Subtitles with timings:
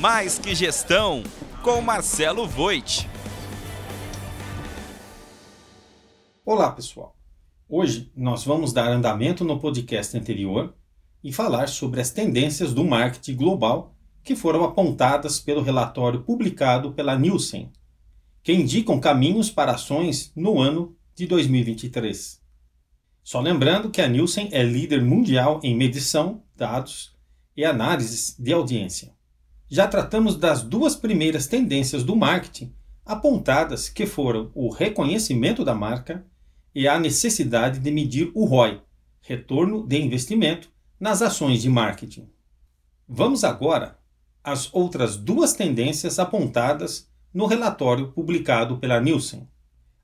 [0.00, 1.24] Mais que Gestão,
[1.60, 3.08] com Marcelo Voit.
[6.44, 7.16] Olá, pessoal.
[7.68, 10.72] Hoje nós vamos dar andamento no podcast anterior
[11.24, 13.92] e falar sobre as tendências do marketing global
[14.22, 17.72] que foram apontadas pelo relatório publicado pela Nielsen,
[18.40, 22.40] que indicam caminhos para ações no ano de 2023.
[23.24, 27.16] Só lembrando que a Nielsen é líder mundial em medição, dados
[27.56, 29.17] e análises de audiência.
[29.70, 32.72] Já tratamos das duas primeiras tendências do marketing
[33.04, 36.26] apontadas, que foram o reconhecimento da marca
[36.74, 38.80] e a necessidade de medir o ROI,
[39.20, 42.28] retorno de investimento, nas ações de marketing.
[43.06, 43.98] Vamos agora
[44.42, 49.46] às outras duas tendências apontadas no relatório publicado pela Nielsen.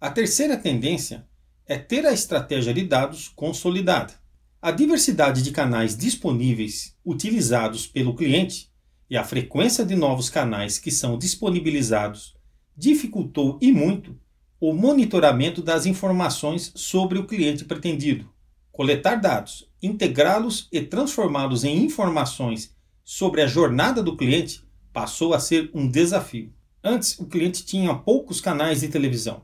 [0.00, 1.26] A terceira tendência
[1.66, 4.14] é ter a estratégia de dados consolidada.
[4.60, 8.71] A diversidade de canais disponíveis utilizados pelo cliente
[9.12, 12.34] e a frequência de novos canais que são disponibilizados
[12.74, 14.18] dificultou e muito
[14.58, 18.32] o monitoramento das informações sobre o cliente pretendido.
[18.70, 24.64] Coletar dados, integrá-los e transformá-los em informações sobre a jornada do cliente
[24.94, 26.50] passou a ser um desafio.
[26.82, 29.42] Antes, o cliente tinha poucos canais de televisão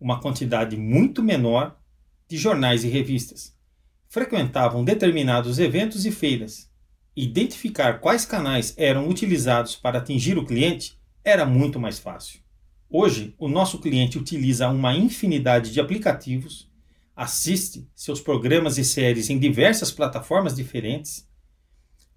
[0.00, 1.78] uma quantidade muito menor
[2.26, 3.56] de jornais e revistas.
[4.08, 6.68] Frequentavam determinados eventos e feiras.
[7.16, 12.40] Identificar quais canais eram utilizados para atingir o cliente era muito mais fácil.
[12.90, 16.70] Hoje, o nosso cliente utiliza uma infinidade de aplicativos,
[17.16, 21.26] assiste seus programas e séries em diversas plataformas diferentes,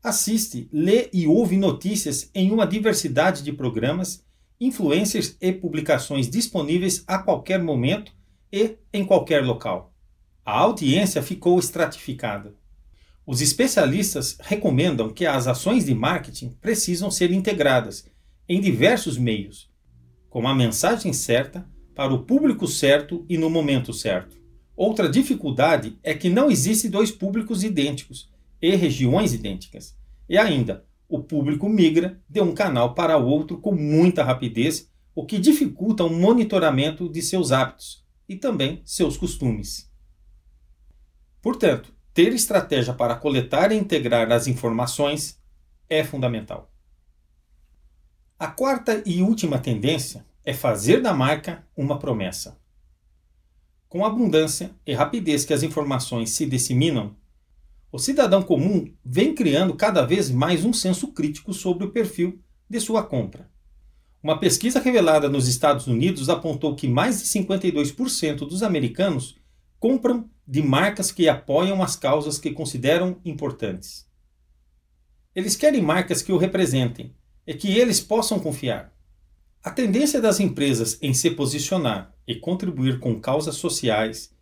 [0.00, 4.24] assiste, lê e ouve notícias em uma diversidade de programas
[4.60, 8.12] influencers e publicações disponíveis a qualquer momento
[8.52, 9.92] e em qualquer local.
[10.46, 12.54] A audiência ficou estratificada.
[13.26, 18.06] Os especialistas recomendam que as ações de marketing precisam ser integradas
[18.46, 19.70] em diversos meios,
[20.28, 24.36] com a mensagem certa, para o público certo e no momento certo.
[24.76, 28.30] Outra dificuldade é que não existe dois públicos idênticos
[28.60, 29.96] e regiões idênticas.
[30.28, 35.38] E ainda, o público migra de um canal para outro com muita rapidez, o que
[35.38, 39.90] dificulta o monitoramento de seus hábitos e também seus costumes.
[41.40, 45.36] Portanto, ter estratégia para coletar e integrar as informações
[45.90, 46.70] é fundamental.
[48.38, 52.56] A quarta e última tendência é fazer da marca uma promessa.
[53.88, 57.16] Com a abundância e rapidez que as informações se disseminam,
[57.90, 62.80] o cidadão comum vem criando cada vez mais um senso crítico sobre o perfil de
[62.80, 63.50] sua compra.
[64.22, 69.36] Uma pesquisa revelada nos Estados Unidos apontou que mais de 52% dos americanos
[69.84, 74.08] compram de marcas que apoiam as causas que consideram importantes.
[75.34, 77.14] Eles querem marcas que o representem
[77.46, 78.96] e que eles possam confiar.
[79.62, 84.34] A tendência das empresas em se posicionar e contribuir com causas sociais,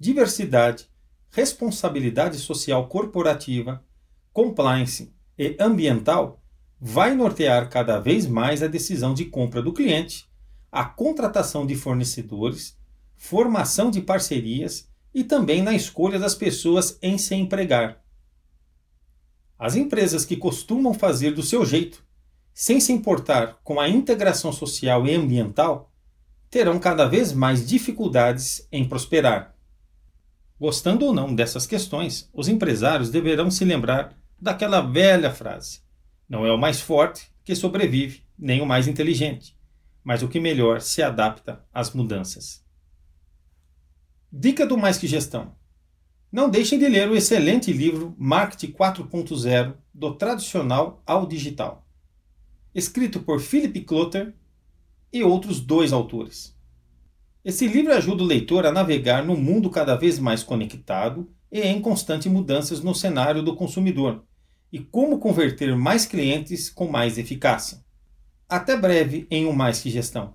[0.00, 0.88] diversidade
[1.28, 3.84] responsabilidade social corporativa,
[4.32, 6.42] compliance e ambiental
[6.80, 10.26] vai nortear cada vez mais a decisão de compra do cliente,
[10.72, 12.78] a contratação de fornecedores,
[13.16, 18.04] formação de parcerias e também na escolha das pessoas em se empregar.
[19.58, 22.04] As empresas que costumam fazer do seu jeito,
[22.52, 25.90] sem se importar com a integração social e ambiental,
[26.50, 29.56] terão cada vez mais dificuldades em prosperar.
[30.60, 35.80] Gostando ou não dessas questões, os empresários deverão se lembrar daquela velha frase:
[36.28, 39.56] não é o mais forte que sobrevive, nem o mais inteligente,
[40.02, 42.65] mas o que melhor se adapta às mudanças.
[44.38, 45.54] Dica do Mais Que Gestão:
[46.30, 51.88] Não deixem de ler o excelente livro Marketing 4.0 do tradicional ao digital,
[52.74, 54.34] escrito por Philip Klotter
[55.10, 56.54] e outros dois autores.
[57.42, 61.80] Esse livro ajuda o leitor a navegar no mundo cada vez mais conectado e em
[61.80, 64.22] constante mudanças no cenário do consumidor
[64.70, 67.82] e como converter mais clientes com mais eficácia.
[68.46, 70.34] Até breve em um Mais Que Gestão.